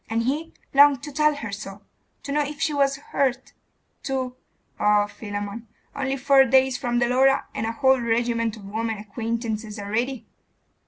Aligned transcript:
And 0.09 0.23
he 0.23 0.51
longed 0.73 1.03
to 1.03 1.11
tell 1.11 1.35
her 1.35 1.51
so 1.51 1.83
to 2.23 2.31
know 2.31 2.41
if 2.41 2.59
she 2.59 2.73
was 2.73 2.95
hurt 2.95 3.53
to 4.01 4.35
Oh, 4.79 5.05
Philammon! 5.07 5.67
only 5.95 6.17
four 6.17 6.43
days 6.45 6.75
from 6.75 6.97
the 6.97 7.07
Laura, 7.07 7.45
and 7.53 7.67
a 7.67 7.71
whole 7.71 7.99
regiment 8.01 8.57
of 8.57 8.65
women 8.65 8.97
acquaintances 8.97 9.77
already! 9.77 10.25